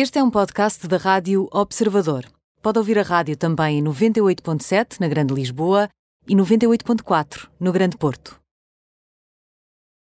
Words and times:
Este 0.00 0.20
é 0.20 0.22
um 0.22 0.30
podcast 0.30 0.86
da 0.86 0.96
Rádio 0.96 1.48
Observador. 1.50 2.24
Pode 2.62 2.78
ouvir 2.78 3.00
a 3.00 3.02
rádio 3.02 3.36
também 3.36 3.80
em 3.80 3.82
98.7 3.82 5.00
na 5.00 5.08
Grande 5.08 5.34
Lisboa 5.34 5.88
e 6.28 6.36
98.4 6.36 7.48
no 7.58 7.72
Grande 7.72 7.96
Porto. 7.96 8.38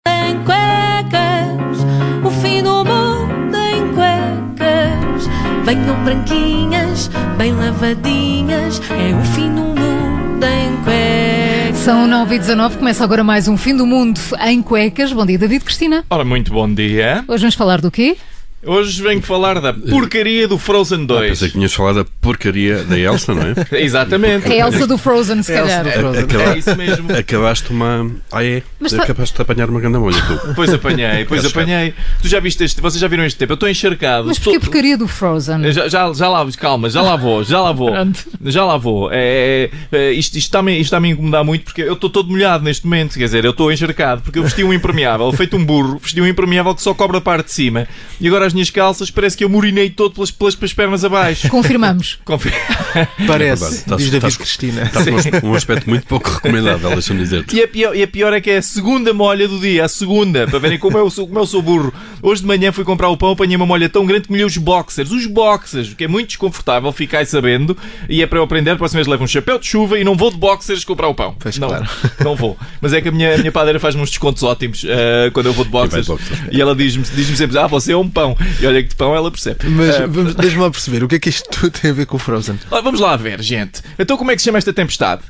em 0.05 0.35
cuecas, 0.43 1.79
o 2.27 2.31
fim 2.43 2.61
do 2.61 2.85
mundo 2.85 3.57
em 3.57 3.95
cuecas. 3.95 5.29
Venham 5.65 6.05
branquinhas, 6.05 7.09
bem 7.37 7.55
lavadinhas, 7.55 8.81
é 8.91 9.15
o 9.15 9.25
fim 9.27 9.55
do 9.55 9.63
mundo 9.63 10.45
em 10.45 10.83
cuecas. 10.83 11.79
São 11.79 12.09
9 12.09 12.35
e 12.35 12.39
19 12.41 12.79
começa 12.79 13.05
agora 13.05 13.23
mais 13.23 13.47
um 13.47 13.57
Fim 13.57 13.77
do 13.77 13.87
Mundo 13.87 14.21
em 14.45 14.61
cuecas. 14.61 15.13
Bom 15.13 15.25
dia, 15.25 15.39
David 15.39 15.65
Cristina. 15.65 16.05
Ora, 16.11 16.25
muito 16.25 16.53
bom 16.53 16.69
dia. 16.69 17.25
Hoje 17.29 17.43
vamos 17.43 17.55
falar 17.55 17.81
do 17.81 17.93
quê? 17.93 18.19
Hoje 18.65 19.01
venho 19.01 19.23
falar 19.23 19.61
da 19.61 19.73
porcaria 19.73 20.49
do 20.49 20.59
Frozen 20.59 21.07
2. 21.07 21.29
Pensei 21.31 21.47
que 21.49 21.55
tinhas 21.55 21.73
falado 21.73 21.95
da 21.97 22.05
porcaria 22.21 22.83
da 22.83 22.99
Elsa, 22.99 23.33
não 23.33 23.43
é? 23.43 23.55
Exatamente. 23.81 24.53
É 24.53 24.61
a 24.61 24.67
Elsa 24.67 24.85
do 24.85 24.99
Frozen, 24.99 25.45
se 25.45 25.53
calhar. 25.53 25.87
Acaba- 25.87 26.55
É 26.55 26.59
isso 26.59 26.75
mesmo. 26.77 27.13
Acabaste 27.17 27.71
uma. 27.71 28.11
Ah, 28.33 28.45
é? 28.45 28.63
Mas 28.81 28.93
tá- 28.93 29.05
Acabaste 29.05 29.37
de 29.37 29.43
apanhar 29.43 29.71
uma 29.71 29.79
grande 29.79 29.99
molha, 29.99 30.21
tu. 30.21 30.55
Pois 30.57 30.75
apanhei, 30.75 31.25
pois 31.25 31.45
apanhei. 31.45 31.95
Tu 32.21 32.27
já 32.27 32.41
viste 32.41 32.65
este, 32.65 32.81
vocês 32.81 33.01
já 33.01 33.07
viram 33.07 33.25
este 33.25 33.39
tempo? 33.39 33.53
Eu 33.53 33.55
estou 33.55 33.69
encharcado. 33.69 34.27
Mas 34.27 34.41
porquê 34.41 34.57
a 34.57 34.61
porcaria 34.61 34.99
do 34.99 35.07
Frozen? 35.07 35.73
Já, 35.73 35.89
já, 35.89 36.13
já 36.13 36.29
lá, 36.29 36.45
calma, 36.59 36.91
já 36.91 37.01
lá 37.01 37.15
vou, 37.15 37.45
já 37.45 37.61
lá 37.61 37.71
vou. 37.71 37.93
Pronto. 37.93 38.25
Já 38.45 38.65
lá 38.65 38.77
vou. 38.77 39.09
É, 39.13 39.71
é, 39.93 39.97
é, 39.97 40.13
isto 40.13 40.37
está-me 40.37 40.73
isto 40.73 40.83
está 40.93 40.99
a 40.99 41.09
incomodar 41.09 41.45
muito 41.45 41.63
porque 41.65 41.83
eu 41.83 41.93
estou 41.93 42.11
todo 42.11 42.29
molhado 42.29 42.65
neste 42.65 42.85
momento. 42.85 43.15
Quer 43.17 43.25
dizer, 43.25 43.45
eu 43.45 43.53
estou 43.53 43.71
encharcado 43.71 44.23
porque 44.23 44.41
eu 44.41 44.43
vesti 44.43 44.65
um 44.65 44.73
impermeável, 44.73 45.33
feito 45.33 45.57
um 45.57 45.65
burro, 45.65 46.01
vesti 46.03 46.21
um 46.21 46.27
impermeável 46.27 46.75
que 46.75 46.83
só 46.83 46.93
cobre 46.93 47.19
a 47.19 47.21
parte 47.21 47.47
de 47.47 47.53
cima. 47.53 47.87
E 48.21 48.27
agora 48.27 48.48
as 48.49 48.53
minhas 48.55 48.71
calças 48.71 49.11
parece 49.11 49.37
que 49.37 49.45
eu 49.45 49.49
murinei 49.49 49.89
todo 49.91 50.15
pelas, 50.15 50.31
pelas, 50.31 50.55
pelas 50.55 50.73
pernas 50.73 51.05
abaixo. 51.05 51.49
Confirmamos. 51.49 52.19
Verdade. 52.29 53.27
Parece, 53.27 53.65
Estás- 53.77 53.99
diz 54.03 54.11
David 54.11 54.29
estás- 54.29 54.37
Cristina. 54.37 54.83
Estás 54.83 55.41
com 55.41 55.49
um 55.49 55.55
aspecto 55.55 55.89
muito 55.89 56.07
pouco 56.07 56.29
recomendável, 56.31 56.91
deixa-me 56.91 57.21
dizer-te. 57.21 57.57
E 57.57 57.63
a, 57.63 57.69
pior, 57.69 57.95
e 57.97 58.03
a 58.03 58.09
pior 58.09 58.33
é 58.33 58.41
que 58.41 58.51
é 58.51 58.59
a 58.59 58.63
segunda 58.63 59.13
molha 59.15 59.47
do 59.47 59.59
dia, 59.61 59.85
a 59.85 59.89
segunda, 59.89 60.47
para 60.47 60.59
verem 60.59 60.79
como 60.79 60.99
eu 60.99 61.09
sou, 61.11 61.27
como 61.27 61.39
eu 61.39 61.47
sou 61.47 61.63
burro. 61.63 61.93
Hoje 62.23 62.41
de 62.43 62.47
manhã 62.47 62.73
fui 62.73 62.85
comprar 62.85 63.09
o 63.09 63.17
pão, 63.17 63.31
apanhei 63.33 63.57
uma 63.57 63.67
molha 63.67 63.89
tão 63.89 64.05
grande 64.05 64.25
que 64.25 64.31
molhei 64.31 64.45
os 64.45 64.57
boxers. 64.57 65.11
Os 65.11 65.27
boxers, 65.27 65.93
o 65.93 65.97
que 65.97 66.05
é 66.05 66.09
muito 66.09 66.29
desconfortável, 66.29 66.91
ficai 66.93 67.25
sabendo. 67.27 67.77
E 68.09 68.23
é 68.23 68.27
para 68.27 68.39
eu 68.39 68.43
aprender, 68.43 68.71
a 68.71 68.77
próxima 68.77 68.99
vez 68.99 69.07
levo 69.07 69.25
um 69.25 69.27
chapéu 69.29 69.59
de 69.59 69.67
chuva 69.67 69.99
e 69.99 70.05
não 70.05 70.17
vou 70.17 70.31
de 70.31 70.37
boxers 70.37 70.85
comprar 70.85 71.09
o 71.09 71.15
pão. 71.15 71.37
Pois, 71.39 71.59
não, 71.59 71.69
claro. 71.69 71.87
não 72.25 72.35
vou. 72.37 72.57
Mas 72.81 72.93
é 72.93 73.01
que 73.01 73.09
a 73.09 73.13
minha, 73.13 73.35
a 73.35 73.39
minha 73.39 73.53
padeira 73.53 73.79
faz-me 73.79 74.03
uns 74.03 74.11
descontos 74.11 74.43
ótimos 74.43 74.85
eh, 74.87 75.31
quando 75.33 75.47
eu 75.47 75.53
vou 75.53 75.65
de 75.65 75.71
boxers. 75.71 76.07
de 76.07 76.13
boxers. 76.13 76.41
E 76.51 76.61
ela 76.61 76.75
diz-me 76.75 77.05
diz 77.05 77.27
sempre, 77.37 77.59
ah, 77.59 77.67
você 77.67 77.93
é 77.93 77.97
um 77.97 78.09
pão. 78.09 78.37
E 78.61 78.67
olha 78.67 78.83
que 78.83 78.89
de 78.91 78.95
pão 78.97 79.15
ela 79.15 79.31
percebe. 79.31 79.67
Mas 79.69 79.97
vamos- 79.99 80.35
deixa-me 80.35 80.63
lá 80.63 80.71
perceber, 80.71 81.03
o 81.05 81.09
que 81.09 81.17
é 81.17 81.19
que 81.19 81.29
isto 81.29 81.71
tem 81.71 81.91
a 81.91 81.95
ver 81.95 82.07
com 82.07 82.17
o 82.17 82.19
Frozen? 82.21 82.59
vamos 82.71 83.01
lá 83.01 83.17
ver, 83.17 83.41
gente. 83.43 83.83
Então 83.99 84.17
como 84.17 84.31
é 84.31 84.35
que 84.37 84.41
se 84.43 84.47
chama 84.47 84.59
esta 84.59 84.73
tempestade? 84.73 85.23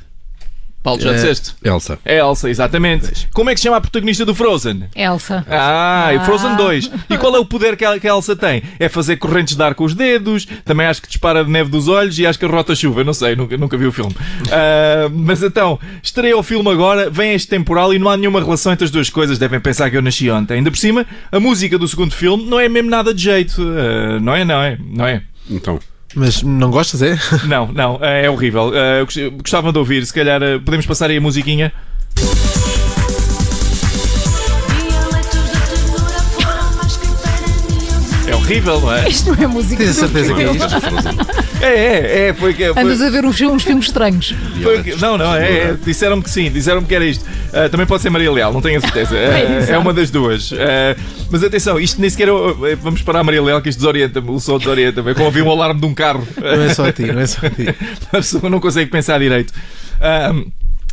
Paulo, 0.81 1.01
já 1.01 1.11
Eh, 1.11 1.13
disseste? 1.15 1.53
Elsa. 1.63 1.99
É 2.05 2.19
Elsa, 2.19 2.49
exatamente. 2.49 3.27
Como 3.33 3.49
é 3.49 3.53
que 3.53 3.59
se 3.59 3.63
chama 3.65 3.77
a 3.77 3.81
protagonista 3.81 4.25
do 4.25 4.33
Frozen? 4.33 4.85
Elsa. 4.95 5.45
Ah, 5.49 6.11
e 6.13 6.19
Frozen 6.25 6.51
Ah. 6.51 6.55
2. 6.55 6.91
E 7.09 7.17
qual 7.17 7.35
é 7.35 7.39
o 7.39 7.45
poder 7.45 7.75
que 7.75 7.83
a, 7.83 7.99
que 7.99 8.07
a 8.07 8.11
Elsa 8.11 8.35
tem? 8.35 8.63
É 8.79 8.87
fazer 8.87 9.17
correntes 9.17 9.55
de 9.55 9.61
ar 9.63 9.75
com 9.75 9.83
os 9.83 9.93
dedos, 9.93 10.47
também 10.63 10.87
acho 10.87 11.01
que 11.01 11.07
dispara 11.09 11.43
de 11.43 11.51
neve 11.51 11.69
dos 11.69 11.87
olhos 11.89 12.17
e 12.17 12.25
acho 12.25 12.39
que 12.39 12.45
arrota 12.45 12.73
chuva. 12.75 13.03
Não 13.03 13.13
sei, 13.13 13.35
nunca, 13.35 13.57
nunca 13.57 13.77
vi 13.77 13.85
o 13.87 13.91
filme. 13.91 14.15
Ah, 14.51 15.09
mas 15.11 15.43
então, 15.43 15.77
estreia 16.01 16.37
o 16.37 16.43
filme 16.43 16.69
agora, 16.71 17.09
vem 17.09 17.33
este 17.33 17.49
temporal 17.49 17.93
e 17.93 17.99
não 17.99 18.09
há 18.09 18.15
nenhuma 18.15 18.39
relação 18.39 18.71
entre 18.71 18.85
as 18.85 18.91
duas 18.91 19.09
coisas. 19.09 19.37
Devem 19.37 19.59
pensar 19.59 19.89
que 19.89 19.97
eu 19.97 20.01
nasci 20.01 20.29
ontem. 20.31 20.55
Ainda 20.55 20.71
por 20.71 20.77
cima, 20.77 21.05
a 21.31 21.39
música 21.39 21.77
do 21.77 21.87
segundo 21.87 22.13
filme 22.15 22.45
não 22.45 22.59
é 22.59 22.69
mesmo 22.69 22.89
nada 22.89 23.13
de 23.13 23.21
jeito. 23.21 23.61
Ah, 23.61 24.19
não 24.21 24.33
é, 24.33 24.45
não 24.45 24.61
é, 24.63 24.77
não 24.81 25.05
é. 25.05 25.21
Então, 25.49 25.77
Mas 26.15 26.41
não 26.41 26.71
gostas, 26.71 27.01
é? 27.01 27.17
Não, 27.45 27.67
não, 27.71 27.99
é 28.01 28.29
horrível. 28.29 28.71
Gost- 29.05 29.29
gostava 29.41 29.71
de 29.71 29.77
ouvir, 29.77 30.05
se 30.05 30.13
calhar 30.13 30.41
ah, 30.41 30.59
podemos 30.63 30.85
passar 30.85 31.09
aí 31.09 31.17
a 31.17 31.21
musiquinha. 31.21 31.71
É 38.49 38.53
horrível, 38.53 38.81
não 38.81 38.93
é? 38.93 39.07
Isto 39.09 39.35
não 39.35 39.43
é 39.43 39.47
música. 39.47 39.77
Tens 39.83 39.89
a 39.91 39.93
certeza 39.93 40.33
que 40.33 40.41
é 40.41 40.51
isto? 40.51 41.39
É, 41.61 41.67
é, 41.67 42.27
é. 42.29 42.33
Foi, 42.33 42.53
que- 42.53 42.73
foi, 42.73 42.81
Andas 42.83 43.01
a 43.01 43.09
ver 43.09 43.25
uns, 43.25 43.41
uns 43.41 43.63
filmes 43.63 43.87
estranhos. 43.87 44.33
Foi 44.63 44.81
não, 44.95 45.17
não, 45.17 45.35
é, 45.35 45.71
é, 45.71 45.77
disseram-me 45.85 46.23
que 46.23 46.29
sim, 46.29 46.49
disseram-me 46.49 46.87
que 46.87 46.95
era 46.95 47.03
isto. 47.05 47.25
Ah, 47.51 47.67
também 47.67 47.85
pode 47.85 48.01
ser 48.01 48.09
Maria 48.09 48.31
Leal, 48.31 48.53
não 48.53 48.61
tenho 48.61 48.77
a 48.77 48.81
certeza. 48.81 49.13
Ah, 49.19 49.71
é 49.73 49.77
uma 49.77 49.93
das 49.93 50.09
duas. 50.09 50.53
Ah, 50.53 50.95
mas 51.29 51.43
atenção, 51.43 51.77
isto 51.77 51.99
nem 51.99 52.09
sequer. 52.09 52.29
é- 52.29 52.75
Vamos 52.75 53.01
parar 53.01 53.19
a 53.19 53.23
Maria 53.25 53.43
Leal, 53.43 53.61
que 53.61 53.67
isto 53.67 53.79
desorienta-me, 53.79 54.29
o 54.31 54.39
som 54.39 54.57
desorienta-me. 54.57 55.11
É 55.11 55.13
como 55.13 55.25
ouvir 55.25 55.41
um 55.41 55.51
alarme 55.51 55.81
de 55.81 55.85
um 55.85 55.93
carro. 55.93 56.25
Não 56.37 56.63
é 56.63 56.73
só 56.73 56.85
a 56.87 56.93
ti, 56.93 57.03
não 57.11 57.19
é 57.19 57.27
só 57.27 57.45
a 57.45 57.49
ti. 57.49 57.67
a 58.07 58.15
pessoa 58.17 58.49
não 58.49 58.61
consegue 58.61 58.89
pensar 58.89 59.19
direito. 59.19 59.53
Ah, 59.99 60.33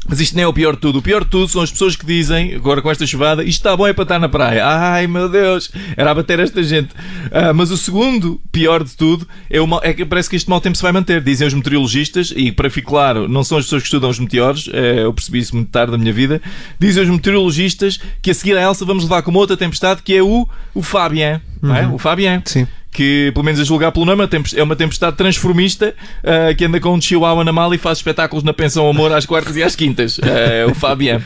mas 0.09 0.21
isto 0.21 0.35
nem 0.35 0.45
é 0.45 0.47
o 0.49 0.53
pior 0.53 0.75
de 0.75 0.81
tudo. 0.81 0.99
O 0.99 1.03
pior 1.03 1.25
de 1.25 1.31
tudo 1.31 1.49
são 1.49 1.63
as 1.63 1.71
pessoas 1.71 1.95
que 1.97 2.07
dizem, 2.07 2.55
agora 2.55 2.81
com 2.83 2.91
esta 2.91 3.07
chuvada, 3.07 3.43
isto 3.43 3.59
está 3.61 3.77
bom 3.77 3.87
é 3.87 3.93
para 3.93 4.03
estar 4.03 4.19
na 4.19 4.29
praia. 4.29 4.65
Ai 4.67 5.07
meu 5.07 5.29
Deus, 5.29 5.71
era 5.97 6.11
a 6.11 6.15
bater 6.15 6.39
esta 6.41 6.63
gente. 6.63 6.89
Ah, 7.31 7.53
mas 7.53 7.71
o 7.71 7.77
segundo, 7.77 8.41
pior 8.51 8.83
de 8.83 8.97
tudo, 8.97 9.27
é, 9.51 9.61
o 9.61 9.67
mal- 9.67 9.81
é 9.83 9.93
que 9.93 10.05
parece 10.05 10.31
que 10.31 10.37
este 10.37 10.49
mau 10.49 10.61
tempo 10.61 10.77
se 10.77 10.83
vai 10.83 10.93
manter. 10.93 11.23
Dizem 11.23 11.47
os 11.49 11.55
meteorologistas, 11.55 12.33
e 12.35 12.51
para 12.51 12.71
ficar 12.71 12.87
claro, 12.87 13.29
não 13.29 13.43
são 13.43 13.59
as 13.59 13.65
pessoas 13.65 13.83
que 13.83 13.87
estudam 13.89 14.09
os 14.09 14.19
meteoros, 14.19 14.71
eh, 14.73 15.01
eu 15.03 15.13
percebi 15.13 15.41
isso 15.41 15.57
muito 15.57 15.71
tarde 15.71 15.91
da 15.91 15.99
minha 15.99 16.13
vida. 16.13 16.41
Dizem 16.79 17.03
os 17.03 17.09
meteorologistas 17.11 17.99
que 18.23 18.31
a 18.31 18.35
seguir 18.35 18.57
a 18.57 18.63
Elsa 18.63 18.85
vamos 18.85 19.03
levar 19.03 19.23
com 19.23 19.31
uma 19.33 19.41
outra 19.41 19.57
tempestade 19.57 20.03
que 20.03 20.15
é 20.15 20.23
o, 20.23 20.49
o 20.73 20.83
Fabien. 20.83 21.41
Não 21.61 21.75
é? 21.75 21.87
O 21.89 21.99
Fabien 21.99 22.41
Sim. 22.45 22.67
Que, 22.97 23.31
pelo 23.35 23.45
menos 23.45 23.61
a 23.61 23.65
julgar 23.65 23.93
pelo 23.93 24.07
nome, 24.07 24.27
é 24.57 24.63
uma 24.63 24.75
tempestade 24.75 25.17
transformista 25.17 25.95
ah, 26.25 26.55
que 26.55 26.65
anda 26.65 26.81
com 26.81 26.95
um 26.95 27.01
chihuahua 27.01 27.45
na 27.45 27.53
mala 27.53 27.75
e 27.75 27.79
faz 27.79 27.99
espetáculos 27.99 28.43
na 28.43 28.55
Pensão 28.55 28.89
Amor 28.89 29.13
às 29.13 29.27
quartas 29.27 29.55
e 29.55 29.63
às 29.63 29.77
quintas. 29.77 30.19
É 30.23 30.65
o 30.65 30.75
Fabian. 30.75 31.21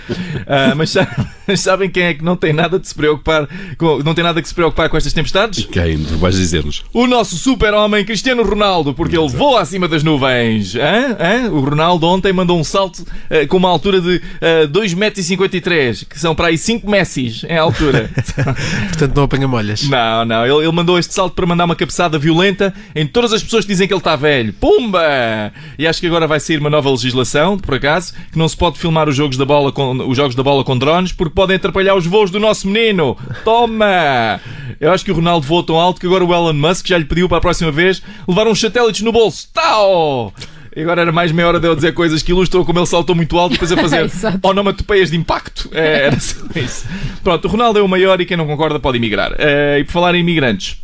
Ah, 0.48 0.74
mas 0.74 0.90
sa- 0.90 1.06
mas 1.39 1.39
sabem 1.56 1.90
quem 1.90 2.04
é 2.04 2.14
que 2.14 2.24
não 2.24 2.36
tem 2.36 2.52
nada 2.52 2.78
de 2.78 2.86
se 2.86 2.94
preocupar 2.94 3.48
com, 3.76 3.98
não 3.98 4.14
tem 4.14 4.24
nada 4.24 4.40
que 4.40 4.48
se 4.48 4.54
preocupar 4.54 4.88
com 4.88 4.96
estas 4.96 5.12
tempestades? 5.12 5.66
quem 5.66 5.98
tu 5.98 6.16
vais 6.16 6.36
dizer-nos? 6.36 6.84
O 6.92 7.06
nosso 7.06 7.36
super-homem 7.36 8.04
Cristiano 8.04 8.42
Ronaldo, 8.42 8.94
porque 8.94 9.16
ele 9.16 9.28
voa 9.28 9.60
acima 9.60 9.88
das 9.88 10.02
nuvens. 10.02 10.74
Hã? 10.74 11.16
Hã? 11.18 11.50
O 11.50 11.60
Ronaldo 11.60 12.06
ontem 12.06 12.32
mandou 12.32 12.58
um 12.58 12.64
salto 12.64 13.04
ah, 13.30 13.46
com 13.46 13.56
uma 13.56 13.68
altura 13.68 14.00
de 14.00 14.20
ah, 14.40 14.66
2,53m, 14.68 16.06
que 16.08 16.18
são 16.18 16.34
para 16.34 16.48
aí 16.48 16.58
5 16.58 16.88
Messis 16.88 17.44
em 17.44 17.56
altura. 17.56 18.10
Portanto, 18.88 19.16
não 19.16 19.24
apanha 19.24 19.48
molhas. 19.48 19.88
Não, 19.88 20.24
não. 20.24 20.44
Ele, 20.44 20.66
ele 20.66 20.72
mandou 20.72 20.98
este 20.98 21.14
salto 21.14 21.34
para 21.34 21.46
mandar 21.46 21.64
uma 21.64 21.76
cabeçada 21.76 22.18
violenta 22.18 22.72
em 22.94 23.06
todas 23.06 23.32
as 23.32 23.42
pessoas 23.42 23.64
que 23.64 23.72
dizem 23.72 23.86
que 23.86 23.94
ele 23.94 24.00
está 24.00 24.16
velho. 24.16 24.52
Pumba! 24.54 25.52
E 25.78 25.86
acho 25.86 26.00
que 26.00 26.06
agora 26.06 26.26
vai 26.26 26.40
sair 26.40 26.58
uma 26.58 26.70
nova 26.70 26.90
legislação, 26.90 27.58
por 27.58 27.74
acaso, 27.74 28.12
que 28.32 28.38
não 28.38 28.48
se 28.48 28.56
pode 28.56 28.78
filmar 28.78 29.08
os 29.08 29.16
jogos 29.16 29.36
da 29.36 29.44
bola 29.44 29.72
com, 29.72 30.08
os 30.08 30.16
jogos 30.16 30.34
da 30.34 30.42
bola 30.42 30.64
com 30.64 30.76
drones 30.76 31.12
porque 31.12 31.29
podem 31.30 31.56
atrapalhar 31.56 31.94
os 31.94 32.06
voos 32.06 32.30
do 32.30 32.40
nosso 32.40 32.66
menino. 32.68 33.16
Toma! 33.44 34.40
Eu 34.80 34.92
acho 34.92 35.04
que 35.04 35.10
o 35.10 35.14
Ronaldo 35.14 35.46
voou 35.46 35.62
tão 35.62 35.76
alto 35.76 36.00
que 36.00 36.06
agora 36.06 36.24
o 36.24 36.32
Elon 36.32 36.52
Musk 36.52 36.86
já 36.86 36.98
lhe 36.98 37.04
pediu 37.04 37.28
para 37.28 37.38
a 37.38 37.40
próxima 37.40 37.70
vez 37.70 38.02
levar 38.26 38.46
uns 38.46 38.60
satélites 38.60 39.02
no 39.02 39.12
bolso. 39.12 39.48
Tau! 39.52 40.32
E 40.74 40.82
agora 40.82 41.02
era 41.02 41.12
mais 41.12 41.32
meia 41.32 41.48
hora 41.48 41.60
de 41.60 41.66
eu 41.66 41.74
dizer 41.74 41.92
coisas 41.92 42.22
que 42.22 42.30
ilustram 42.30 42.64
como 42.64 42.78
ele 42.78 42.86
saltou 42.86 43.14
muito 43.14 43.36
alto 43.36 43.52
e 43.52 43.58
depois 43.58 43.72
a 43.72 43.76
fazer 43.76 44.10
onomatopeias 44.42 45.10
de 45.10 45.16
impacto. 45.16 45.68
É, 45.72 46.06
era 46.06 46.20
só 46.20 46.36
isso. 46.54 46.86
Pronto, 47.24 47.44
o 47.46 47.50
Ronaldo 47.50 47.78
é 47.78 47.82
o 47.82 47.88
maior 47.88 48.20
e 48.20 48.26
quem 48.26 48.36
não 48.36 48.46
concorda 48.46 48.78
pode 48.78 48.96
emigrar. 48.96 49.34
Eh, 49.38 49.80
e 49.80 49.84
por 49.84 49.92
falar 49.92 50.14
em 50.14 50.20
imigrantes, 50.20 50.80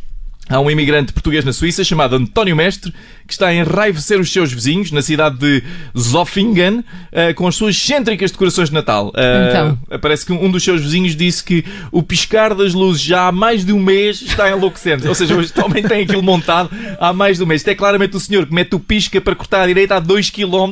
há 0.49 0.59
um 0.59 0.69
imigrante 0.71 1.13
português 1.13 1.43
na 1.45 1.53
Suíça 1.53 1.83
chamado 1.83 2.15
António 2.15 2.55
Mestre 2.55 2.93
que 3.25 3.33
está 3.33 3.47
a 3.47 3.53
enraivecer 3.53 4.19
os 4.19 4.31
seus 4.31 4.53
vizinhos 4.53 4.89
na 4.91 5.01
cidade 5.01 5.37
de 5.37 5.61
Zofingen 5.97 6.81
eh, 7.11 7.33
com 7.33 7.45
as 7.45 7.55
suas 7.55 7.75
excêntricas 7.75 8.31
decorações 8.31 8.69
de 8.69 8.75
Natal. 8.75 9.11
Eh, 9.15 9.47
Então. 9.49 9.99
Parece 9.99 10.25
que 10.25 10.31
um 10.31 10.49
dos 10.49 10.63
seus 10.63 10.81
vizinhos 10.81 11.15
disse 11.15 11.43
que 11.43 11.65
o 11.91 12.01
piscar 12.01 12.55
das 12.55 12.73
luzes 12.73 13.01
já 13.01 13.27
há 13.27 13.31
mais 13.31 13.65
de 13.65 13.73
um 13.73 13.79
mês 13.83 14.21
está 14.21 14.49
enlouquecendo. 14.49 15.07
Ou 15.09 15.13
seja, 15.15 15.35
hoje 15.35 15.51
também 15.51 15.83
tem 15.83 16.03
aquilo 16.03 16.23
montado 16.23 16.69
há 16.99 17.11
mais 17.11 17.37
de 17.37 17.43
um 17.43 17.45
mês. 17.47 17.59
Isto 17.61 17.69
é 17.69 17.75
claramente 17.75 18.15
o 18.15 18.19
senhor 18.19 18.45
que 18.45 18.53
mete 18.53 18.73
o 18.75 18.79
pisca 18.79 19.19
para 19.19 19.35
cortar 19.35 19.63
à 19.63 19.67
direita 19.67 19.95
a 19.95 19.99
2 19.99 20.29
km 20.29 20.71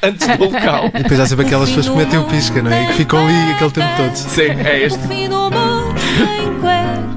antes 0.00 0.26
do 0.36 0.44
local. 0.44 0.86
E 0.94 1.02
depois 1.02 1.18
há 1.18 1.26
sempre 1.26 1.46
aquelas 1.46 1.68
pessoas 1.70 1.88
que 1.88 1.96
metem 1.96 2.18
o 2.20 2.24
pisca, 2.24 2.62
não 2.62 2.70
é? 2.70 2.84
E 2.84 2.86
que 2.88 2.92
ficam 2.94 3.18
ali 3.26 3.52
aquele 3.52 3.70
tempo 3.72 3.88
todo. 3.96 4.14
Sim, 4.14 4.42
é 4.64 4.84
este. 4.84 4.98
O 4.98 5.08
fim 5.08 5.28
do 5.28 5.36
mundo 5.50 5.94
em 6.40 6.60
cuecas. 6.60 7.07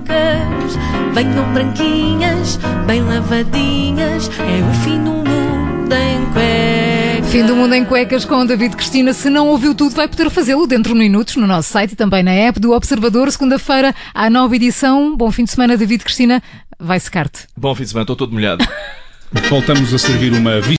Venham 1.13 1.53
branquinhas, 1.53 2.57
bem 2.85 3.01
lavadinhas, 3.01 4.29
é 4.39 4.69
o 4.69 4.73
fim 4.83 5.03
do 5.03 5.11
mundo 5.11 5.93
em 5.93 6.25
cuecas. 6.33 7.31
Fim 7.31 7.45
do 7.45 7.55
Mundo 7.55 7.73
em 7.73 7.85
Cuecas 7.85 8.25
com 8.25 8.45
David 8.45 8.75
Cristina. 8.75 9.13
Se 9.13 9.29
não 9.29 9.47
ouviu 9.47 9.73
tudo, 9.73 9.95
vai 9.95 10.05
poder 10.05 10.29
fazê-lo 10.29 10.67
dentro 10.67 10.91
de 10.91 10.99
minutos 10.99 11.37
no 11.37 11.47
nosso 11.47 11.69
site 11.69 11.93
e 11.93 11.95
também 11.95 12.21
na 12.21 12.31
app 12.31 12.59
do 12.59 12.73
Observador. 12.73 13.31
Segunda-feira, 13.31 13.95
à 14.13 14.29
nova 14.29 14.53
edição. 14.53 15.15
Bom 15.15 15.31
fim 15.31 15.45
de 15.45 15.51
semana, 15.51 15.77
David 15.77 16.03
Cristina. 16.03 16.43
Vai 16.77 16.99
secar-te. 16.99 17.47
Bom 17.55 17.73
fim 17.73 17.83
de 17.83 17.89
semana, 17.89 18.03
estou 18.03 18.17
todo 18.17 18.33
molhado. 18.33 18.67
Voltamos 19.49 19.93
a 19.93 19.97
servir 19.97 20.33
uma 20.33 20.61